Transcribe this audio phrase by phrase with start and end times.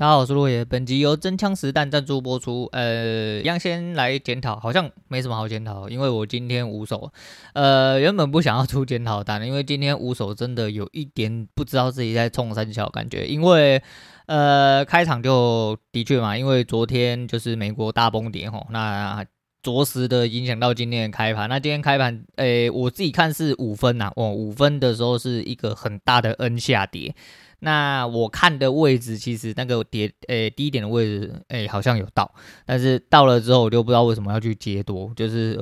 [0.00, 0.64] 大家好，我是落野。
[0.64, 2.66] 本集由真枪实弹赞助播出。
[2.72, 7.12] 呃，一样先来检讨，好像没什么好检讨，因为我今天无手。
[7.52, 13.26] 呃，原本不想要出检讨单，因为今天无手真的有一点不知道自己在冲三小感觉。
[13.26, 13.82] 因为
[14.24, 19.22] 呃，开场就的确嘛，因为昨天就是美国大崩跌吼，那
[19.62, 21.46] 着实的影响到今天的开盘。
[21.46, 27.14] 那今天开盘，诶，我自己看是五分呐，哦，五分的时候是一个很大的 N 下跌。
[27.60, 32.34] 那我看的位置，其实那个跌，诶、低点的位置，诶、好像有到，
[32.66, 35.60] 但是到了之后，我就不知道为什么要去接多，就是。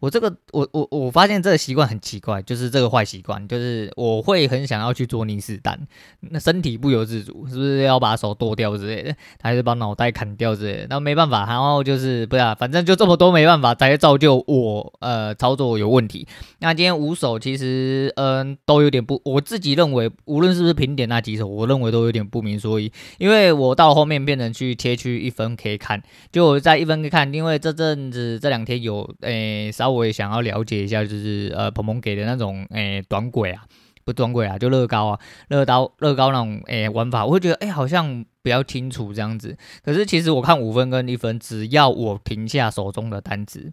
[0.00, 5.76] 我这个，我我我发现这个习惯很奇怪，就是这个坏习惯，就是我会很想要去做逆势单，
[6.20, 10.86] 那身体不由自主，是不是要把手剁掉之类的，还是把脑袋砍掉之类的？
[10.90, 16.28] 那没办法，然后就是不是啊，反正就这么多没办法，才造就我呃操作有问题。
[16.60, 29.87] 那今天五手其实嗯、都有点不，我自己认为无论是不是平点那几手，我认为都有点不明所以，因为我到后面变成去切区一分可以看，就我在一分可以看，因为这阵子这两天有诶稍。
[29.90, 33.64] 我也想要了解一下，就是呃，鹏鹏给的那种诶、短轨啊，
[34.04, 39.56] 不短轨啊，就乐高啊，乐高乐高那种诶、玩法，我会觉得诶、好像比较清楚这样子。
[39.82, 43.72] 可是其实我看五分跟一分，只要我停下手中的单子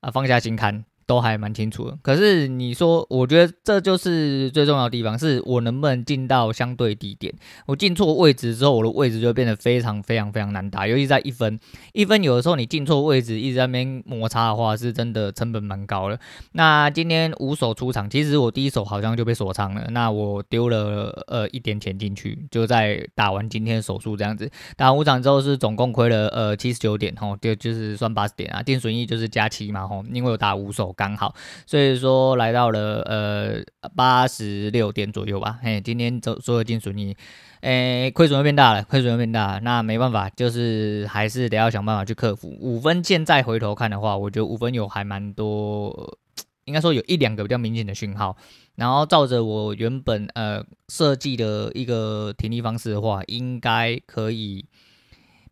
[0.00, 0.84] 啊，放下心看。
[1.06, 7.32] 都还蛮清楚的，可是你说，我觉得这就是最重要的地方，是我能不能进到相对低点。
[7.66, 11.58] 我进错位置之后，我的位置就变得非常非常非常难打，尤其在一分，
[11.92, 16.18] 一分有的时候你进错位置，一直在那边摩擦的话，是真的成本蛮高的。
[16.52, 30.91] 那今天五手出场，其实我第一手好像就被锁仓了，那我丢了呃一点钱进去，就在打完今天手术这样子，打完五场之后是总共亏了呃七十九点吼，就就是算八十点啊，定损益就是加七嘛吼，因为我打五手。
[30.92, 31.34] 刚好，
[31.66, 33.62] 所以说来到了呃
[33.94, 35.58] 八十六点左右吧。
[35.62, 37.16] 嘿，今天走所有金属，你，
[37.60, 39.58] 诶，亏损又变大了，亏损又变大。
[39.62, 42.48] 那没办法，就是还是得要想办法去克服。
[42.60, 46.18] 五分现在回头看的话，我觉得五分有还蛮多，
[46.64, 48.36] 应该说有一两个比较明显的讯号。
[48.74, 54.64] 然后照着我原本呃设计的一个停利方式的话，应该可以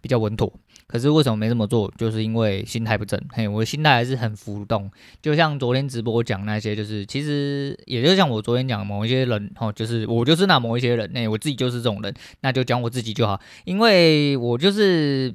[0.01, 0.51] 比较稳妥。
[0.91, 1.89] 可是为什么没这么做？
[1.97, 3.17] 就是因为心态不正。
[3.31, 4.91] 嘿，我的心态还是很浮动。
[5.23, 13.41] 就像昨天直播讲那些，就是其实也就像我昨天讲某一些人，吼，就是我就是那某一些人，哎，我自己就是这种人，那就讲我自己就好。
[13.65, 15.33] 因为我就是，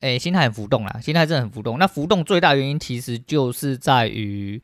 [0.00, 1.78] 哎，心态很浮动啦，心态真的很浮动。
[1.78, 4.60] 那浮动最大原因其实就是在于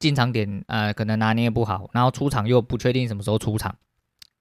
[0.00, 3.76] 进场点，呃，可能拿捏不好，然后出场又不确定什么时候出场。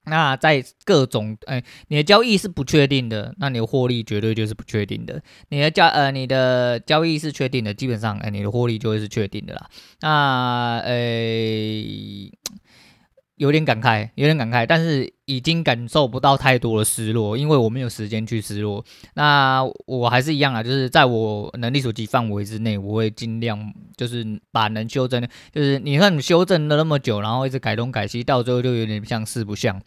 [0.05, 5.21] 那在各种哎、你的交易是不确定的，那你的获利绝对就是不确定的。
[5.49, 9.69] 你的交呃，你的交易是确定的，基本上哎、你的获利就会是确定的啦。
[10.01, 12.31] 那诶。
[13.43, 18.81] 有点感慨，有点感慨，但是已经感受不到太多的失落，因为我没有时间去失落。
[19.15, 25.21] 那我还是一样啊，就是在我能力所及范围之内，我会尽量就是把能修正，
[25.51, 29.81] 就是你看你修正了那么久，然后一直改东改西，到最后就有点像四不像。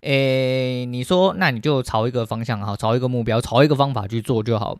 [0.00, 4.78] 诶，你说那你就朝一个方向好，朝一个目标，朝一个方法去做就好。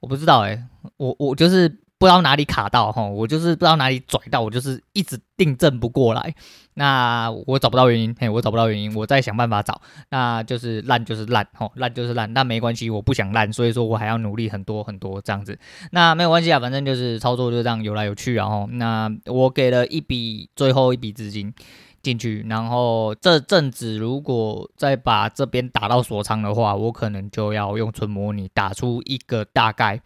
[0.00, 0.64] 我不知道诶、
[0.96, 1.78] 我我就是。
[2.02, 6.34] 不知道哪里卡到哈，我就是不知道哪里拽到，我就是一直订正不过来。
[6.74, 9.80] 那我找不到原因，嘿，我找不到原因，我再想办法找。
[10.08, 12.32] 那就是烂就是烂，吼，烂就是烂。
[12.32, 15.56] 那没关系，我不想烂，所以说我还要努力很多很多这样子。
[15.92, 21.54] 那没有关系啊，反正就是操作就这样有来有去，然后那我给了一笔最后一笔资金
[22.02, 30.00] 进去，然后这阵子如果再把这边打到锁仓的话，我可能就要用纯模拟打出一个大概。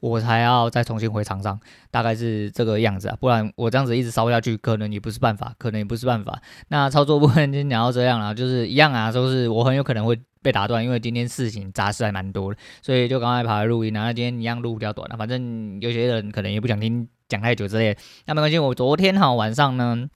[0.00, 6.40] 我才要再重新回场上，大概是这个样子啊，不然我这样子一直烧下去，可能也不是办法，可能也不是办法。
[6.68, 13.92] 那操作部分就聊到这样了，就是一样啊，都是我很有可能会被打断，因为今天事情杂事还蛮多的，所以就赶快跑来录音。
[13.92, 18.58] 然后今天一样录比较短了，反正有些人可能也不想听讲太久之类的，那没关系。
[18.58, 20.08] 我昨天哈晚上呢。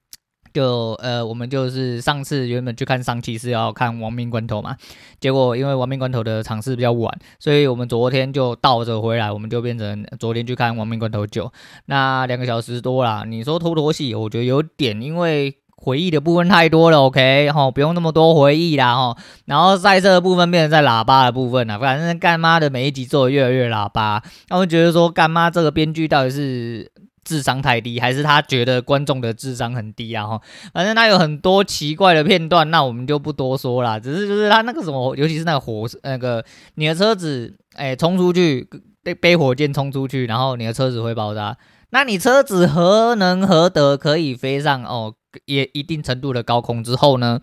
[0.54, 4.76] 就呃，我们就是上次原本去看上期是要看亡命关头嘛，
[5.18, 11.52] 结果因为亡命关头的场次比较晚，所以我们昨天就倒着回来，我们就变成昨天去看亡命关头九，
[11.86, 13.24] 那两个小时多啦。
[13.26, 26.92] 你说拖拖戏，我觉得有点，因为回忆的部分太多了，OK，吼，不用那么多回忆啦，吼，然后赛车的部分变成在喇叭的部分了，反正干妈的每一集做的越来越喇叭，那我觉得说干妈这个编剧到底是。
[27.24, 30.26] 智商太低，还是他觉得观众的智商很低啊？
[30.26, 30.40] 哈，
[30.72, 33.98] 反正他有很多奇怪的片段，那我们就不多说了。
[33.98, 36.44] 只是就是他那个什么，尤其是那个火，那个
[36.74, 38.68] 你的车子，哎，冲出去
[39.02, 41.56] 背背火箭冲出去，然后你的车子会爆炸。
[41.90, 45.14] 那你车子何能何德可以飞上哦，
[45.46, 47.40] 也一定程度的高空之后呢？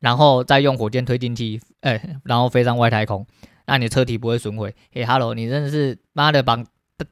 [0.00, 3.24] 然后再用火箭推进器，哎，然后飞上外太空，
[3.66, 4.74] 那你车体不会损毁。
[4.92, 6.56] 嘿哈喽，你真的是妈的把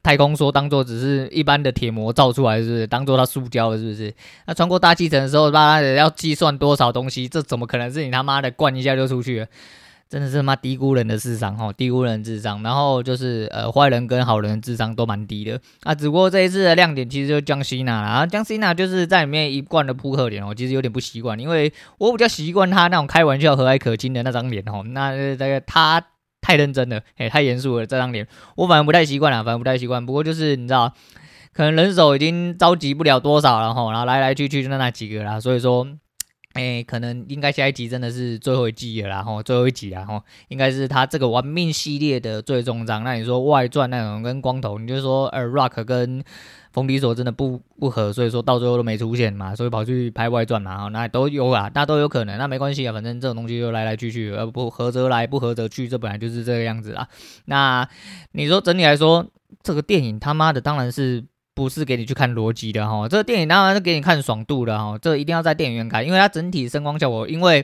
[0.03, 2.87] 太空梭当做只是一般的铁模造出来，是不是？
[2.87, 4.13] 当做它塑胶的，是不是？
[4.45, 7.27] 那穿过大气层的时候，妈的要计算多少东西？
[7.27, 9.47] 这怎么可能是你他妈的灌一下就出去了？
[10.09, 12.61] 真的是妈低估人的智商哈，低估人的智商。
[12.63, 15.95] 然后就是呃，坏人跟好人智商都蛮低的啊。
[15.95, 24.83] 只不过这一次的亮点其实就是江西娜啦，江西娜就是在里面一贯的扑克脸哦，其实有点不习惯，因为我比较习惯他那种开玩笑和蔼可亲的那张脸哦。
[24.87, 26.03] 那这个他
[26.41, 30.05] 太认真了，哎，太严肃了这张脸，我反而不太习惯啊，反正不太习惯。
[30.05, 30.93] 不过就是你知道，
[31.53, 35.87] 可能人手已经召集不了多少了哈，然后来来去去就那那几个啦，所以说。
[36.53, 43.03] 哎、可能应该下一集真的是最后一季了啦，吼，最后一集啦，吼，应该是他这个玩命系列的最终章。
[43.03, 46.21] 那你说外传那种跟光头，你就说呃，Rock 跟
[46.73, 57.07] 冯迪索真的不不合，所以说到最后都没出现嘛，所以跑去拍外传嘛，那都有啊，那都有可能，那没关系啊，反正这种东西就来来去去，呃不合则来，不合则去，这本来就是这个样子啦。
[57.45, 57.87] 那
[58.33, 59.25] 你说整体来说，
[59.63, 61.23] 这个电影他妈的当然是。
[61.61, 67.63] 不是给你去看逻辑的哈，这个电影当然是给你看爽度的哈，这一定要在电影院看，因为它整体声光效果，因为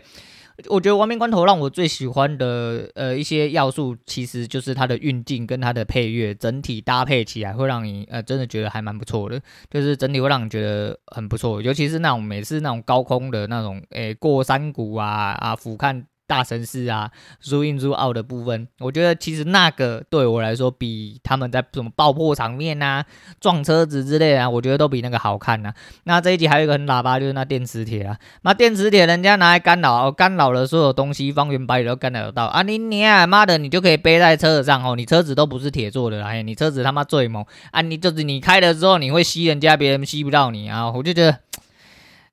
[0.67, 16.03] 我觉得《亡命关头》让我最喜欢的呃一些要素，其实就是它的运镜跟它的配乐，整体搭配起来会让你呃真的觉得还蛮不错的，就是整体会让你觉得很不错，尤其是那种每次那种高空的那种诶、过山谷啊啊俯瞰。
[16.27, 17.09] 大城市啊
[17.41, 23.05] ，zoom in zoom out 的部分，我觉得其实那个对我来说，比他们在什么爆破场面啊、
[23.39, 25.75] 撞车子之类啊，我觉得都比那个好看呐、啊。
[26.03, 32.61] 那这一集还有一个很喇叭，就是那电磁铁啊，那电磁铁人家拿来干扰，干扰了所有东西，方圆百里都干扰到啊！
[32.61, 37.81] 你你啊妈的，你就可以背在车子上哦，你车子都不是铁做的啦，你车子他妈最猛啊！
[37.81, 40.91] 你就是你开了之后，你会吸人家，别人吸不到你啊！
[40.91, 41.39] 我就觉得。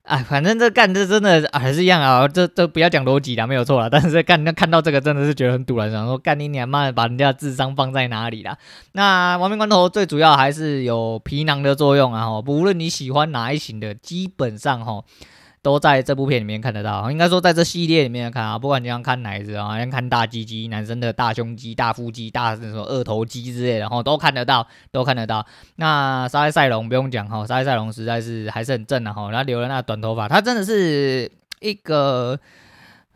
[0.05, 3.89] 哎，反正这干这真的还是一样啊，这这不要讲逻辑啦，没有错啦。
[3.89, 8.57] 但是干那看到这个真的是觉得很堵然，想说干你娘妈的，把人家智商放在哪里啦？
[8.91, 15.03] 那亡命关头最主要还是有皮囊的作用啊，不论你喜欢哪一型的，基本上哈。
[15.65, 25.43] 都在这部片里面看得到，应该说在这系列里面看啊，不管你要看哪一只啊，像看大鸡鸡，男生的大胸肌、大腹肌、大什么二头肌之类的，然后都看得到，都看得到。
[25.77, 31.31] 那沙耶赛隆不用讲哈，沙耶赛隆实在是还是很正的哈，他留了那短头发，他真的是
[31.61, 32.39] 一个。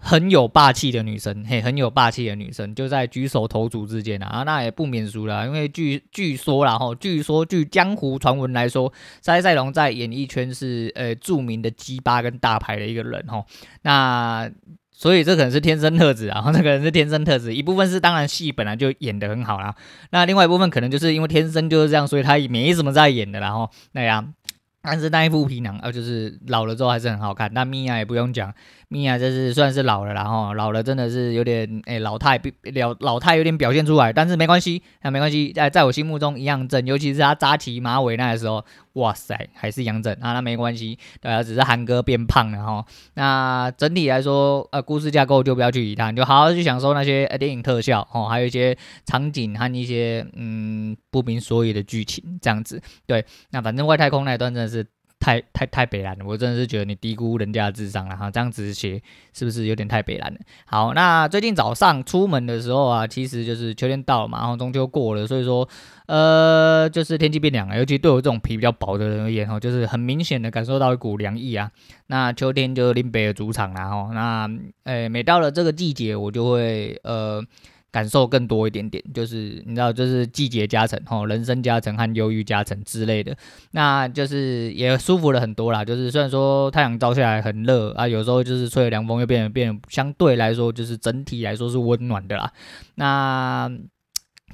[0.01, 8.91] 很有霸气的女生，嘿，很有霸气的女生，就在举手投足之间啊，那也不免俗了，因为据据说啦，吼，据说据江湖传闻来说，
[9.21, 13.45] 沙利赛隆在演艺圈是呃著名的鸡巴跟大牌的一个人，吼，
[13.81, 14.49] 那
[14.89, 19.75] 所以这可能是天生特质啊， 这个人是天生特质，一部分是当然戏本来就演得很好啦，
[20.11, 24.33] 那另外一部分可能就是因为天生就是这样，所以他也没什么在演的啦，吼，那样，
[24.81, 28.53] 但是那一副皮囊啊，就是老了之后还是很好看，那米娅也不用讲。
[28.91, 42.83] 米娅这是算是老了啦，哈，老了真的是有点诶、欸，老态表老态有点表现出来，但是没关系，那没关系，在在我心目中一样正，尤其是他扎起马尾那个时候，哇塞，还是一样正啊，那没关系，对啊，只是韩哥变胖了哈。
[43.13, 48.75] 那整体来说，呃，故事架构就不要去理他，你就好好去享受那些呃电影特效哦，还有一些
[49.05, 54.83] 场景和一些嗯不明所以的剧情这样子，对，那反正外太空那一段真的是。
[55.19, 59.01] 太太太北了，我真的是觉得你低估人家的智商了哈，这样子写
[59.33, 60.31] 是不是有点太北了？
[60.65, 65.67] 好，那最近早上出门的时候啊，其实就是秋天到了嘛，然后中秋过了，所以说
[66.07, 71.69] 呃，就是天气变凉了，尤其对我这种皮比较薄的人而言哈，就是很明显的感受到一股凉意啊。
[72.07, 74.49] 那秋天就是林北的主场了哈，那
[74.85, 77.43] 诶、每到了这个季节，我就会呃。
[77.91, 83.35] 感受更多一点点，就是你知道，就是季节加成，吼，人生加成和忧郁加成之类的，
[83.71, 85.83] 那就是也舒服了很多啦。
[85.83, 92.51] 就是虽然说太阳照下来很热啊，有时候就是吹了凉风又变得变相对来说就是整体来说是温暖的啦。
[92.95, 93.71] 那。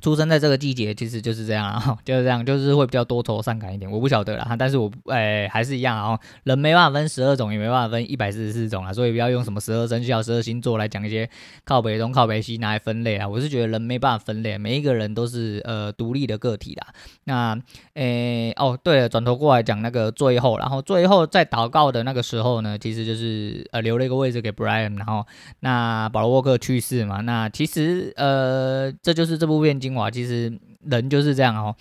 [0.05, 3.89] 出生在这个季节，其实就是这样啊， 就是这样，就是会比较多愁善感一点。
[3.89, 11.27] 我不晓得啦，但是我哎、还是一样啊，人没办法分十二种，也没办法分一百四十四种啊，所以不要用什么十二生肖、十二星座来讲一些
[11.63, 13.27] 靠北东、靠北西拿来分类啊。
[13.27, 16.87] 我是觉得人没办法分类，每一个人都是呃独立的个体啦。
[17.23, 17.59] 那
[17.95, 25.25] 诶、欸、哦对了，转头过来讲那个最后，然后最后在祷告的那个时候呢，其实就是呃留了一个位置给 Brian，然后
[25.61, 29.75] 那保罗沃克去世嘛，那其实呃这就是这部片。
[29.95, 31.73] 精华其实人就是这样哦，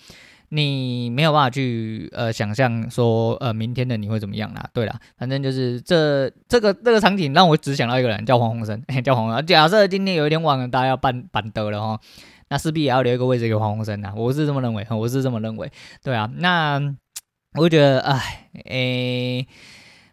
[0.47, 4.65] 你没有办法去呃想象说呃明天的你会怎么样啦。
[4.73, 9.45] 对啦，反正就是这这个这个场景让我只想到一个人，叫黄鸿升， 叫黄鸿。
[9.45, 11.99] 假设今天有一天晚上大家要办板德了哈，
[12.47, 14.13] 那势必也要留一个位置给黄鸿升呐。
[14.15, 15.69] 我是这么认为，我是这么认为。
[16.01, 16.79] 对啊，那
[17.59, 19.45] 我觉得哎诶。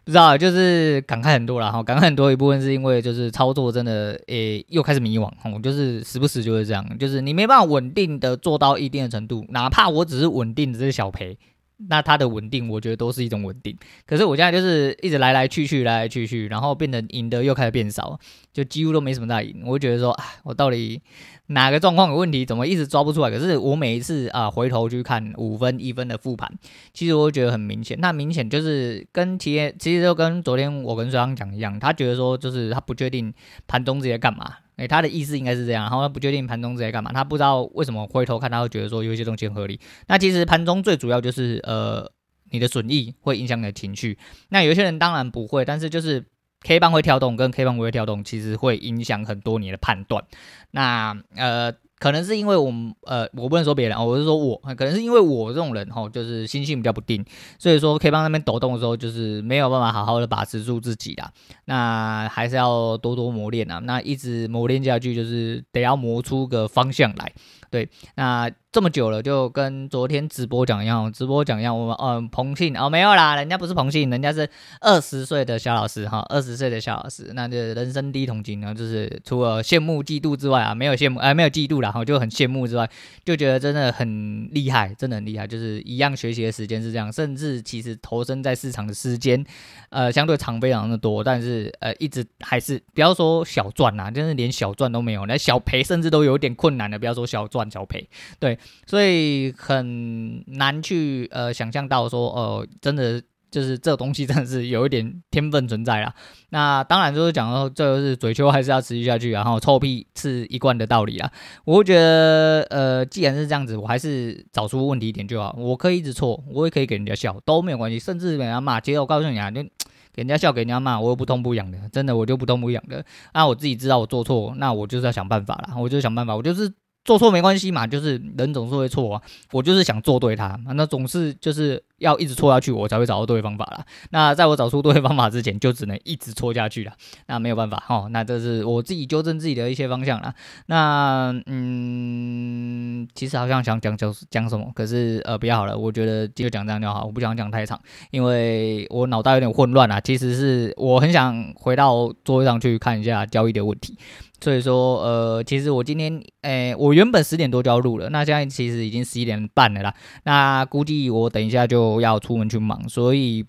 [0.05, 11.37] 不知道，就是感慨很多了哈，感慨很多一部分是因为就是操作真的诶、又开始迷惘我，就是时不时就会这样，就是你没办法稳定的做到一定的程度，哪怕我只是稳定的这些小赔。
[11.77, 13.77] 那它的稳定，我觉得都是一种稳定。
[14.05, 18.19] 可是我现在就是一直来来去去，来来去去，然后变得赢得又开始变少，
[18.53, 19.63] 就几乎都没什么大赢。
[19.65, 21.01] 我就觉得说，哎，我到底
[21.47, 22.45] 哪个状况有问题？
[22.45, 23.29] 怎么一直抓不出来？
[23.29, 26.49] 可是我每一次啊回头去看五分一分的复盘，
[26.93, 27.97] 其实我觉得很明显。
[27.99, 33.33] 那明显就是跟企业其实就跟昨天我跟水刚讲一样，他觉得说就是他不确定
[33.67, 34.57] 盘中这些干嘛。
[34.77, 39.79] 诶、他的意思应该是这样，然后他不确定盘中在干嘛，他不知道为什么回头看，他会觉得说有一些东西很合理。
[40.07, 42.11] 那其实盘中最主要就是呃，
[42.51, 44.17] 你的损益会影响你的情绪。
[44.49, 46.25] 那有些人当然不会，但是就是
[46.61, 50.23] K 棒会跳动跟 K 棒不会跳动，其实会影响很多你的判断。
[50.71, 51.73] 那呃。
[52.03, 57.23] 可能是因为我们呃，我不能说别人，我是说我，可能是因为我这种人哈，就是心性比较不定，
[57.57, 61.31] 所以说可以帮那边抖动的时候，就是没有办法好好的把持住自己啦。
[61.63, 67.31] 那还是要多多磨练啊，那一直磨练下去，就是得要磨出个方向来。
[67.73, 74.47] 对，那这么久了，就跟昨天直播讲一样，直播讲一样，我们嗯，彭信哦没有啦，人家不是彭信，人家是
[74.79, 82.87] 二十岁的小老师哈，二十岁的小老师，那就人生第一桶金呢，就是除了羡慕嫉妒之外啊，没有羡慕，呃，没有嫉妒啦，哈，就很羡慕之外，
[83.25, 89.43] 就觉得真的很厉害，真的很厉害，就是一样学习的时间是这样，甚至其实投身在市场的时间，
[89.89, 97.62] 呃，相对长非常的多，但是呃，一直还是不要说小赚呐，真是连小赚都没有，连小赔甚至都有点困难的，不要说小赚。
[97.69, 98.07] 小赔，
[98.39, 106.11] 对，所以很难去呃想象到说，呃，真的就是这东西真的是有一点天分存在啦。
[106.49, 111.31] 那当然就是讲到这个是嘴臭还是要持续下去，然后臭屁是一贯的道理啦。
[111.63, 115.55] 我会觉得，呃，既然是这样子，我还是找出问题点就好。
[115.57, 118.79] 我可以一直错，我也可以给人家笑，都没有关系，甚至给人家骂。
[118.81, 119.61] 其实我告诉你啊，就
[120.13, 123.05] 给人家笑，给人家骂，我又不痛不痒的，真的我就不痛不痒的。
[123.35, 126.73] 那我自己知道我做错，那我就是要想办法啦，我就想办法，我就是。
[127.05, 129.21] 做错没关系嘛，就是人总是会错啊。
[129.51, 133.85] 我就是想做对他，那总是就是要一直错下去，我才会找到对方法啦。
[134.11, 136.91] 那在我找出对方法之前，就只能一直错下去了。
[137.27, 140.35] 那没有办法哦，那这是我自己纠正自己的一些方向啦。
[140.67, 147.79] 那嗯，其实好像想讲讲讲什么，可是呃，不要好了，我觉得就讲这样就好，我不想讲太长，
[148.11, 149.99] 因为我脑袋有点混乱啊。
[149.99, 153.97] 其实是我很想回到座位上去看一下交易的问题。
[154.41, 159.93] 所以说，呃，其实我今天，诶、我原本十点多就要录了，那现在其实已经十一点半了啦。
[160.25, 163.45] 那估计我等一下就要出门去忙，所以。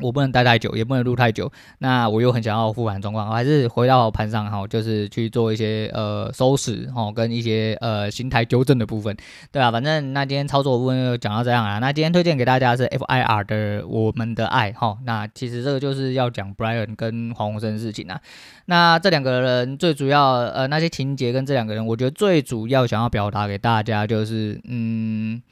[0.00, 1.52] 我不能待太久，也不能录太久。
[1.78, 9.16] 那我又很想要复盘状况，我还是回到盘上哈，就是去做一些呃收拾哈，跟一些呃心态纠正的部分，
[9.52, 11.78] 对啊，反正那今天操作部分就讲到这样啊。
[11.78, 14.98] 那今天推荐给大家是 FIR 的《我们的爱》哈。
[15.04, 18.20] 那其实这个就是要讲 Brian 跟黄鸿升的事情啊。
[18.64, 25.42] 那这两个人最主要呃那些情节跟这两个人，我觉得最主要想要表达给大家就是嗯。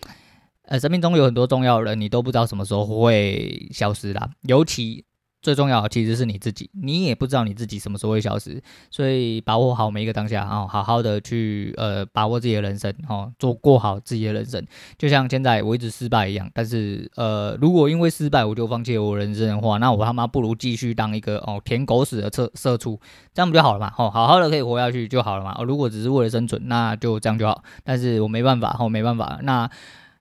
[0.71, 4.31] 呃，生命中有很多重要的人，你都不知道什么时候会消失啦。
[4.43, 5.05] 尤其
[5.43, 8.63] 最重要的其实是你自己，你也不知道你自己什么时候会消失。
[8.89, 14.65] 所以把握好每一个当下，哦，好好的去呃把握自己的人生，哦，做过好自己的人生。
[14.97, 23.01] 就像现在我一直失败一样，但是呃，如果因为失败我就放弃我人生的话，那我他妈不如继续当一个哦舔狗屎的社社畜，
[23.35, 23.93] 这样不就好了嘛？
[23.99, 25.57] 哦，好好的可以活下去就好了嘛。
[25.59, 27.65] 哦，如果只是为了生存，那就这样就好。
[27.83, 29.69] 但是我没办法，哦，没办法，那。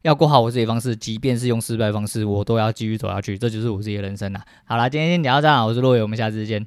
[0.03, 4.41] 要过好我自己的方式，即便是用失败方式，我都要继续走下去，这就是我自己的人生啦。
[4.63, 6.65] 好啦，今天先聊到这，我是洛伟，我们下次见。